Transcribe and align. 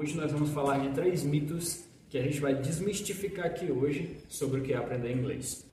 Hoje 0.00 0.16
nós 0.16 0.30
vamos 0.30 0.50
falar 0.50 0.78
de 0.78 0.90
três 0.90 1.24
mitos 1.24 1.84
que 2.08 2.16
a 2.16 2.22
gente 2.22 2.38
vai 2.38 2.54
desmistificar 2.54 3.46
aqui 3.46 3.68
hoje 3.72 4.16
sobre 4.28 4.60
o 4.60 4.62
que 4.62 4.72
é 4.72 4.76
aprender 4.76 5.12
inglês. 5.12 5.68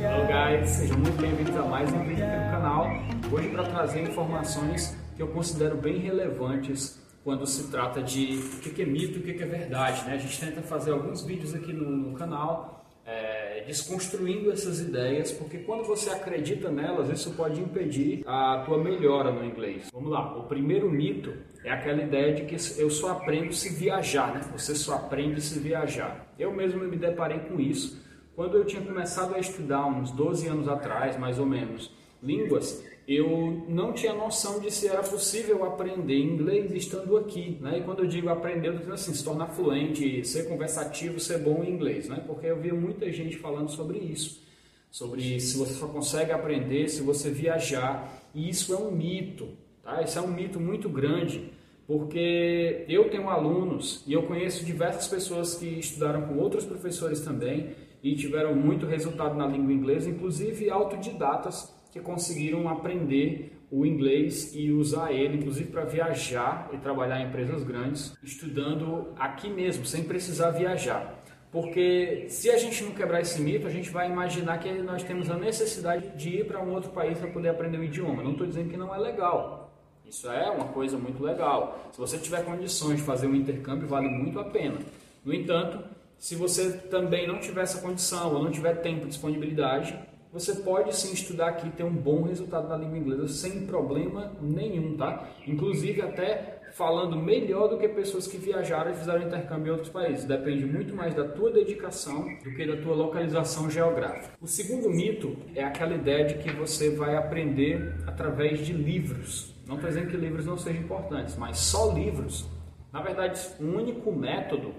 Hello 0.00 0.26
guys, 0.26 0.70
sejam 0.70 0.96
muito 0.96 1.20
bem-vindos 1.20 1.54
a 1.54 1.64
mais 1.66 1.92
um 1.92 2.02
vídeo 2.06 2.24
aqui 2.24 2.36
no 2.36 2.50
canal. 2.50 2.86
Hoje 3.30 3.50
para 3.50 3.64
trazer 3.64 4.00
informações 4.00 4.96
que 5.14 5.20
eu 5.20 5.28
considero 5.28 5.76
bem 5.76 5.98
relevantes 5.98 6.98
quando 7.22 7.46
se 7.46 7.70
trata 7.70 8.02
de 8.02 8.40
o 8.56 8.60
que 8.60 8.80
é 8.80 8.86
mito 8.86 9.18
e 9.18 9.20
o 9.20 9.22
que 9.22 9.42
é 9.42 9.46
verdade. 9.46 10.06
Né? 10.06 10.14
A 10.14 10.16
gente 10.16 10.40
tenta 10.40 10.62
fazer 10.62 10.92
alguns 10.92 11.22
vídeos 11.22 11.54
aqui 11.54 11.74
no, 11.74 11.90
no 11.90 12.16
canal 12.16 12.83
é, 13.06 13.64
desconstruindo 13.66 14.50
essas 14.50 14.80
ideias, 14.80 15.32
porque 15.32 15.58
quando 15.58 15.84
você 15.84 16.10
acredita 16.10 16.70
nelas, 16.70 17.08
isso 17.08 17.32
pode 17.32 17.60
impedir 17.60 18.22
a 18.26 18.62
tua 18.64 18.78
melhora 18.82 19.30
no 19.30 19.44
inglês. 19.44 19.90
Vamos 19.92 20.10
lá, 20.10 20.36
o 20.38 20.44
primeiro 20.44 20.90
mito 20.90 21.34
é 21.62 21.70
aquela 21.70 22.02
ideia 22.02 22.34
de 22.34 22.44
que 22.44 22.56
eu 22.80 22.90
só 22.90 23.12
aprendo 23.12 23.52
se 23.52 23.74
viajar, 23.74 24.34
né? 24.34 24.40
Você 24.52 24.74
só 24.74 24.94
aprende 24.94 25.40
se 25.40 25.58
viajar. 25.58 26.32
Eu 26.38 26.52
mesmo 26.52 26.84
me 26.84 26.96
deparei 26.96 27.40
com 27.40 27.60
isso 27.60 28.02
quando 28.34 28.56
eu 28.56 28.64
tinha 28.64 28.82
começado 28.82 29.34
a 29.34 29.38
estudar 29.38 29.86
uns 29.86 30.10
12 30.10 30.48
anos 30.48 30.68
atrás, 30.68 31.16
mais 31.16 31.38
ou 31.38 31.46
menos, 31.46 31.92
línguas 32.24 32.82
eu 33.06 33.64
não 33.68 33.92
tinha 33.92 34.14
noção 34.14 34.58
de 34.60 34.70
se 34.70 34.88
era 34.88 35.02
possível 35.02 35.64
aprender 35.64 36.18
inglês 36.18 36.72
estando 36.72 37.16
aqui, 37.18 37.58
né? 37.60 37.78
E 37.78 37.82
quando 37.82 37.98
eu 37.98 38.06
digo 38.06 38.30
aprender, 38.30 38.68
eu 38.68 38.78
digo 38.78 38.92
assim, 38.92 39.12
se 39.12 39.22
tornar 39.22 39.48
fluente, 39.48 40.26
ser 40.26 40.48
conversativo, 40.48 41.20
ser 41.20 41.38
bom 41.38 41.62
em 41.62 41.70
inglês, 41.70 42.08
né? 42.08 42.22
Porque 42.26 42.46
eu 42.46 42.58
via 42.58 42.72
muita 42.72 43.12
gente 43.12 43.36
falando 43.36 43.68
sobre 43.68 43.98
isso, 43.98 44.42
sobre 44.90 45.38
se 45.38 45.58
você 45.58 45.74
só 45.74 45.86
consegue 45.86 46.32
aprender 46.32 46.88
se 46.88 47.02
você 47.02 47.30
viajar, 47.30 48.22
e 48.34 48.48
isso 48.48 48.72
é 48.72 48.78
um 48.78 48.90
mito, 48.90 49.48
tá? 49.82 50.00
Isso 50.00 50.18
é 50.18 50.22
um 50.22 50.28
mito 50.28 50.58
muito 50.58 50.88
grande, 50.88 51.52
porque 51.86 52.86
eu 52.88 53.10
tenho 53.10 53.28
alunos 53.28 54.02
e 54.06 54.14
eu 54.14 54.22
conheço 54.22 54.64
diversas 54.64 55.06
pessoas 55.06 55.56
que 55.56 55.66
estudaram 55.66 56.22
com 56.22 56.38
outros 56.38 56.64
professores 56.64 57.20
também 57.20 57.74
e 58.02 58.16
tiveram 58.16 58.54
muito 58.54 58.86
resultado 58.86 59.34
na 59.34 59.46
língua 59.46 59.74
inglesa, 59.74 60.08
inclusive 60.08 60.70
autodidatas 60.70 61.74
que 61.94 62.00
conseguiram 62.00 62.68
aprender 62.68 63.56
o 63.70 63.86
inglês 63.86 64.52
e 64.52 64.72
usar 64.72 65.12
ele, 65.12 65.36
inclusive 65.36 65.70
para 65.70 65.84
viajar 65.84 66.68
e 66.72 66.76
trabalhar 66.76 67.20
em 67.20 67.28
empresas 67.28 67.62
grandes, 67.62 68.16
estudando 68.20 69.12
aqui 69.16 69.48
mesmo, 69.48 69.86
sem 69.86 70.02
precisar 70.02 70.50
viajar. 70.50 71.22
Porque 71.52 72.26
se 72.28 72.50
a 72.50 72.58
gente 72.58 72.82
não 72.82 72.90
quebrar 72.90 73.20
esse 73.20 73.40
mito, 73.40 73.68
a 73.68 73.70
gente 73.70 73.90
vai 73.90 74.10
imaginar 74.10 74.58
que 74.58 74.72
nós 74.82 75.04
temos 75.04 75.30
a 75.30 75.36
necessidade 75.36 76.08
de 76.16 76.40
ir 76.40 76.48
para 76.48 76.60
um 76.60 76.72
outro 76.72 76.90
país 76.90 77.16
para 77.16 77.30
poder 77.30 77.50
aprender 77.50 77.78
o 77.78 77.84
idioma. 77.84 78.24
Não 78.24 78.32
estou 78.32 78.44
dizendo 78.44 78.70
que 78.70 78.76
não 78.76 78.92
é 78.92 78.98
legal. 78.98 79.72
Isso 80.04 80.28
é 80.28 80.50
uma 80.50 80.66
coisa 80.66 80.98
muito 80.98 81.22
legal. 81.22 81.90
Se 81.92 81.98
você 81.98 82.18
tiver 82.18 82.44
condições 82.44 82.96
de 82.96 83.02
fazer 83.02 83.28
um 83.28 83.36
intercâmbio, 83.36 83.86
vale 83.86 84.08
muito 84.08 84.40
a 84.40 84.44
pena. 84.44 84.78
No 85.24 85.32
entanto, 85.32 85.78
se 86.18 86.34
você 86.34 86.72
também 86.90 87.24
não 87.24 87.38
tiver 87.38 87.62
essa 87.62 87.80
condição 87.80 88.34
ou 88.34 88.42
não 88.42 88.50
tiver 88.50 88.80
tempo, 88.80 89.06
disponibilidade, 89.06 89.96
você 90.34 90.52
pode 90.56 90.96
sim 90.96 91.12
estudar 91.12 91.50
aqui 91.50 91.70
ter 91.70 91.84
um 91.84 91.94
bom 91.94 92.22
resultado 92.22 92.68
na 92.68 92.76
língua 92.76 92.98
inglesa 92.98 93.28
sem 93.28 93.64
problema 93.66 94.32
nenhum, 94.42 94.96
tá? 94.96 95.28
Inclusive 95.46 96.02
até 96.02 96.58
falando 96.72 97.16
melhor 97.16 97.68
do 97.68 97.78
que 97.78 97.86
pessoas 97.86 98.26
que 98.26 98.36
viajaram 98.36 98.90
e 98.90 98.96
fizeram 98.96 99.22
intercâmbio 99.22 99.68
em 99.68 99.70
outros 99.70 99.90
países. 99.90 100.24
Depende 100.24 100.66
muito 100.66 100.92
mais 100.92 101.14
da 101.14 101.22
tua 101.22 101.52
dedicação 101.52 102.26
do 102.42 102.50
que 102.50 102.66
da 102.66 102.82
tua 102.82 102.96
localização 102.96 103.70
geográfica. 103.70 104.36
O 104.40 104.48
segundo 104.48 104.90
mito 104.90 105.36
é 105.54 105.62
aquela 105.62 105.94
ideia 105.94 106.24
de 106.24 106.34
que 106.34 106.50
você 106.50 106.90
vai 106.90 107.14
aprender 107.14 107.94
através 108.04 108.58
de 108.58 108.72
livros. 108.72 109.54
Não 109.68 109.76
estou 109.76 109.88
dizendo 109.88 110.10
que 110.10 110.16
livros 110.16 110.46
não 110.46 110.58
sejam 110.58 110.82
importantes, 110.82 111.36
mas 111.36 111.58
só 111.58 111.92
livros. 111.92 112.44
Na 112.92 113.00
verdade, 113.00 113.40
o 113.60 113.64
um 113.64 113.76
único 113.76 114.10
método 114.10 114.74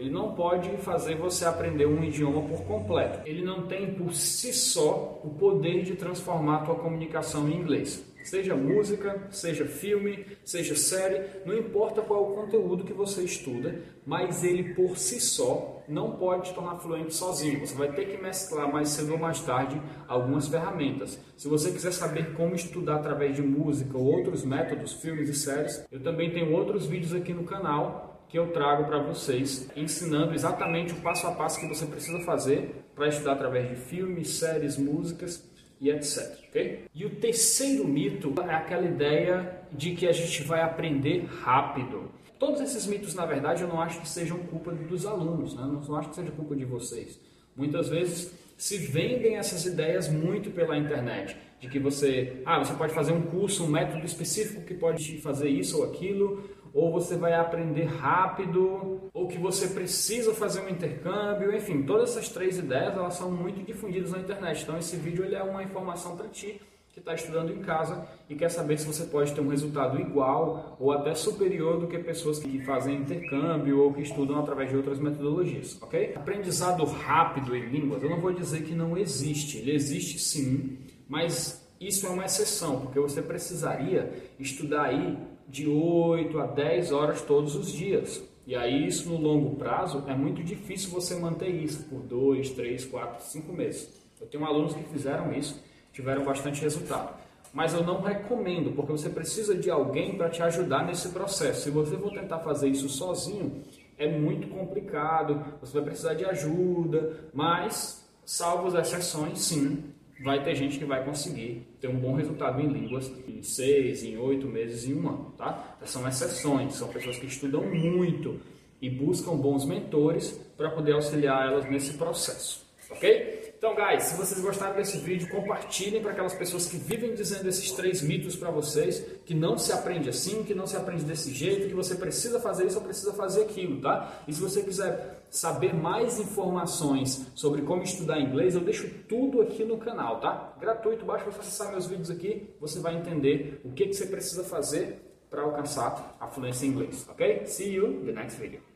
ele 0.00 0.08
não 0.08 0.32
pode 0.32 0.70
fazer 0.78 1.14
você 1.14 1.44
aprender 1.44 1.84
um 1.84 2.02
idioma 2.02 2.40
por 2.48 2.62
completo. 2.62 3.20
Ele 3.28 3.44
não 3.44 3.66
tem 3.66 3.92
por 3.92 4.14
si 4.14 4.50
só 4.50 5.20
o 5.22 5.28
poder 5.28 5.82
de 5.82 5.94
transformar 5.94 6.56
a 6.56 6.64
tua 6.64 6.76
comunicação 6.76 7.46
em 7.46 7.56
inglês. 7.56 8.02
Seja 8.24 8.56
música, 8.56 9.28
seja 9.30 9.66
filme, 9.66 10.24
seja 10.42 10.74
série, 10.74 11.22
não 11.44 11.54
importa 11.54 12.00
qual 12.00 12.30
o 12.30 12.34
conteúdo 12.34 12.84
que 12.84 12.94
você 12.94 13.22
estuda, 13.22 13.82
mas 14.06 14.42
ele 14.42 14.74
por 14.74 14.96
si 14.96 15.20
só 15.20 15.82
não 15.86 16.12
pode 16.12 16.48
te 16.48 16.54
tornar 16.54 16.78
fluente 16.78 17.14
sozinho. 17.14 17.60
Você 17.60 17.74
vai 17.74 17.92
ter 17.92 18.06
que 18.06 18.22
mesclar 18.22 18.72
mais 18.72 18.88
cedo 18.88 19.12
ou 19.12 19.18
mais 19.18 19.40
tarde 19.40 19.80
algumas 20.08 20.48
ferramentas. 20.48 21.20
Se 21.36 21.46
você 21.46 21.72
quiser 21.72 21.92
saber 21.92 22.34
como 22.34 22.54
estudar 22.54 22.96
através 22.96 23.36
de 23.36 23.42
música 23.42 23.98
ou 23.98 24.04
outros 24.04 24.44
métodos, 24.44 24.94
filmes 24.94 25.28
e 25.28 25.34
séries, 25.34 25.84
eu 25.92 26.00
também 26.02 26.30
tenho 26.30 26.52
outros 26.52 26.86
vídeos 26.86 27.14
aqui 27.14 27.34
no 27.34 27.44
canal 27.44 28.09
que 28.30 28.38
eu 28.38 28.52
trago 28.52 28.84
para 28.84 28.98
vocês, 28.98 29.68
ensinando 29.74 30.32
exatamente 30.32 30.92
o 30.92 31.00
passo 31.00 31.26
a 31.26 31.32
passo 31.32 31.58
que 31.58 31.68
você 31.68 31.84
precisa 31.84 32.20
fazer 32.20 32.84
para 32.94 33.08
estudar 33.08 33.32
através 33.32 33.68
de 33.68 33.74
filmes, 33.74 34.28
séries, 34.38 34.76
músicas 34.76 35.44
e 35.80 35.90
etc. 35.90 36.38
Okay? 36.48 36.84
E 36.94 37.04
o 37.04 37.10
terceiro 37.16 37.86
mito 37.86 38.32
é 38.48 38.54
aquela 38.54 38.86
ideia 38.86 39.60
de 39.72 39.94
que 39.96 40.06
a 40.06 40.12
gente 40.12 40.44
vai 40.44 40.60
aprender 40.60 41.24
rápido. 41.42 42.10
Todos 42.38 42.60
esses 42.60 42.86
mitos, 42.86 43.14
na 43.14 43.26
verdade, 43.26 43.62
eu 43.62 43.68
não 43.68 43.80
acho 43.80 44.00
que 44.00 44.08
sejam 44.08 44.38
culpa 44.38 44.72
dos 44.72 45.04
alunos, 45.04 45.54
né? 45.56 45.62
não 45.64 45.96
acho 45.96 46.10
que 46.10 46.14
seja 46.14 46.30
culpa 46.30 46.54
de 46.54 46.64
vocês. 46.64 47.20
Muitas 47.56 47.88
vezes 47.88 48.32
se 48.56 48.76
vendem 48.76 49.36
essas 49.36 49.64
ideias 49.64 50.08
muito 50.08 50.50
pela 50.50 50.76
internet, 50.76 51.36
de 51.58 51.68
que 51.68 51.78
você, 51.78 52.42
ah, 52.44 52.58
você 52.58 52.74
pode 52.74 52.94
fazer 52.94 53.12
um 53.12 53.22
curso, 53.22 53.64
um 53.64 53.68
método 53.68 54.04
específico 54.04 54.62
que 54.62 54.74
pode 54.74 55.02
te 55.02 55.20
fazer 55.20 55.48
isso 55.48 55.78
ou 55.78 55.84
aquilo, 55.84 56.44
ou 56.72 56.92
você 56.92 57.16
vai 57.16 57.34
aprender 57.34 57.84
rápido, 57.84 59.10
ou 59.12 59.26
que 59.26 59.38
você 59.38 59.68
precisa 59.68 60.34
fazer 60.34 60.60
um 60.60 60.68
intercâmbio, 60.68 61.54
enfim, 61.54 61.82
todas 61.82 62.10
essas 62.10 62.28
três 62.28 62.58
ideias 62.58 62.94
elas 62.94 63.14
são 63.14 63.30
muito 63.30 63.62
difundidas 63.64 64.12
na 64.12 64.18
internet. 64.18 64.62
Então 64.62 64.78
esse 64.78 64.96
vídeo 64.96 65.24
ele 65.24 65.34
é 65.34 65.42
uma 65.42 65.62
informação 65.62 66.16
para 66.16 66.28
ti 66.28 66.60
que 66.92 66.98
está 66.98 67.14
estudando 67.14 67.52
em 67.52 67.60
casa 67.60 68.04
e 68.28 68.34
quer 68.34 68.48
saber 68.48 68.76
se 68.78 68.84
você 68.84 69.04
pode 69.04 69.32
ter 69.32 69.40
um 69.40 69.48
resultado 69.48 70.00
igual 70.00 70.76
ou 70.80 70.92
até 70.92 71.14
superior 71.14 71.78
do 71.78 71.86
que 71.86 71.98
pessoas 71.98 72.40
que 72.40 72.60
fazem 72.64 72.96
intercâmbio 72.96 73.80
ou 73.80 73.92
que 73.92 74.02
estudam 74.02 74.38
através 74.40 74.70
de 74.70 74.76
outras 74.76 74.98
metodologias, 74.98 75.80
ok? 75.80 76.14
Aprendizado 76.16 76.84
rápido 76.84 77.54
em 77.54 77.66
línguas, 77.66 78.02
eu 78.02 78.10
não 78.10 78.20
vou 78.20 78.32
dizer 78.32 78.64
que 78.64 78.74
não 78.74 78.98
existe, 78.98 79.58
ele 79.58 79.72
existe 79.72 80.18
sim, 80.18 80.78
mas 81.08 81.59
isso 81.80 82.06
é 82.06 82.10
uma 82.10 82.26
exceção, 82.26 82.80
porque 82.80 83.00
você 83.00 83.22
precisaria 83.22 84.12
estudar 84.38 84.84
aí 84.84 85.16
de 85.48 85.66
8 85.66 86.38
a 86.38 86.46
10 86.46 86.92
horas 86.92 87.22
todos 87.22 87.56
os 87.56 87.72
dias. 87.72 88.22
E 88.46 88.54
aí, 88.54 88.86
isso 88.86 89.08
no 89.08 89.16
longo 89.16 89.56
prazo, 89.56 90.04
é 90.06 90.14
muito 90.14 90.42
difícil 90.42 90.90
você 90.90 91.14
manter 91.14 91.48
isso 91.48 91.84
por 91.84 92.00
2, 92.00 92.50
3, 92.50 92.84
4, 92.84 93.24
5 93.24 93.52
meses. 93.52 93.88
Eu 94.20 94.26
tenho 94.26 94.44
alunos 94.44 94.74
que 94.74 94.82
fizeram 94.84 95.32
isso, 95.32 95.62
tiveram 95.92 96.22
bastante 96.24 96.60
resultado. 96.60 97.18
Mas 97.52 97.72
eu 97.72 97.82
não 97.82 98.00
recomendo, 98.00 98.72
porque 98.76 98.92
você 98.92 99.08
precisa 99.08 99.54
de 99.54 99.70
alguém 99.70 100.16
para 100.16 100.28
te 100.28 100.42
ajudar 100.42 100.84
nesse 100.84 101.08
processo. 101.08 101.62
Se 101.62 101.70
você 101.70 101.96
for 101.96 102.12
tentar 102.12 102.40
fazer 102.40 102.68
isso 102.68 102.88
sozinho, 102.88 103.62
é 103.96 104.06
muito 104.06 104.48
complicado, 104.48 105.42
você 105.60 105.72
vai 105.74 105.82
precisar 105.82 106.14
de 106.14 106.24
ajuda, 106.24 107.30
mas, 107.32 108.06
salvo 108.24 108.68
as 108.68 108.74
exceções, 108.74 109.40
sim, 109.40 109.84
vai 110.22 110.42
ter 110.44 110.54
gente 110.54 110.78
que 110.78 110.84
vai 110.84 111.04
conseguir 111.04 111.66
ter 111.80 111.88
um 111.88 111.98
bom 111.98 112.14
resultado 112.14 112.60
em 112.60 112.68
línguas 112.68 113.10
em 113.26 113.42
seis, 113.42 114.04
em 114.04 114.18
oito 114.18 114.46
meses, 114.46 114.86
em 114.86 114.94
um 114.94 115.08
ano, 115.08 115.34
tá? 115.36 115.78
São 115.84 116.06
exceções, 116.06 116.74
são 116.74 116.88
pessoas 116.88 117.18
que 117.18 117.26
estudam 117.26 117.62
muito 117.62 118.38
e 118.82 118.90
buscam 118.90 119.36
bons 119.36 119.64
mentores 119.64 120.32
para 120.56 120.70
poder 120.70 120.92
auxiliar 120.92 121.48
elas 121.48 121.68
nesse 121.68 121.94
processo, 121.94 122.66
ok? 122.90 123.39
Então, 123.60 123.74
guys, 123.74 124.04
se 124.04 124.16
vocês 124.16 124.40
gostaram 124.40 124.74
desse 124.74 124.96
vídeo, 124.96 125.28
compartilhem 125.28 126.00
para 126.00 126.12
aquelas 126.12 126.32
pessoas 126.32 126.66
que 126.66 126.78
vivem 126.78 127.12
dizendo 127.12 127.46
esses 127.46 127.70
três 127.72 128.00
mitos 128.00 128.34
para 128.34 128.50
vocês, 128.50 129.04
que 129.26 129.34
não 129.34 129.58
se 129.58 129.70
aprende 129.70 130.08
assim, 130.08 130.42
que 130.42 130.54
não 130.54 130.66
se 130.66 130.78
aprende 130.78 131.04
desse 131.04 131.30
jeito, 131.34 131.68
que 131.68 131.74
você 131.74 131.94
precisa 131.94 132.40
fazer 132.40 132.64
isso 132.64 132.78
ou 132.78 132.84
precisa 132.84 133.12
fazer 133.12 133.42
aquilo, 133.42 133.78
tá? 133.82 134.22
E 134.26 134.32
se 134.32 134.40
você 134.40 134.62
quiser 134.62 135.24
saber 135.28 135.74
mais 135.74 136.18
informações 136.18 137.26
sobre 137.34 137.60
como 137.60 137.82
estudar 137.82 138.18
inglês, 138.18 138.54
eu 138.54 138.62
deixo 138.62 138.88
tudo 139.06 139.42
aqui 139.42 139.62
no 139.62 139.76
canal, 139.76 140.20
tá? 140.20 140.56
Gratuito, 140.58 141.04
basta 141.04 141.30
você 141.30 141.40
acessar 141.40 141.70
meus 141.70 141.86
vídeos 141.86 142.10
aqui, 142.10 142.48
você 142.58 142.80
vai 142.80 142.96
entender 142.96 143.60
o 143.62 143.72
que, 143.72 143.88
que 143.88 143.92
você 143.92 144.06
precisa 144.06 144.42
fazer 144.42 145.02
para 145.28 145.42
alcançar 145.42 146.16
a 146.18 146.26
fluência 146.28 146.64
em 146.64 146.70
inglês, 146.70 147.06
ok? 147.10 147.44
See 147.44 147.74
you 147.74 147.88
in 147.88 148.06
the 148.06 148.12
next 148.12 148.40
video. 148.40 148.69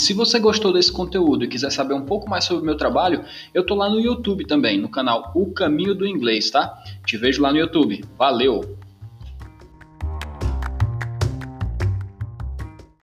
Se 0.00 0.12
você 0.12 0.38
gostou 0.38 0.72
desse 0.72 0.90
conteúdo 0.90 1.44
e 1.44 1.48
quiser 1.48 1.70
saber 1.70 1.94
um 1.94 2.04
pouco 2.04 2.28
mais 2.28 2.44
sobre 2.44 2.62
o 2.62 2.66
meu 2.66 2.76
trabalho, 2.76 3.24
eu 3.54 3.64
tô 3.64 3.74
lá 3.74 3.88
no 3.88 4.00
YouTube 4.00 4.46
também, 4.46 4.78
no 4.78 4.88
canal 4.88 5.30
O 5.34 5.52
Caminho 5.52 5.94
do 5.94 6.06
Inglês, 6.06 6.50
tá? 6.50 6.82
Te 7.06 7.16
vejo 7.16 7.42
lá 7.42 7.52
no 7.52 7.58
YouTube. 7.58 8.02
Valeu! 8.18 8.89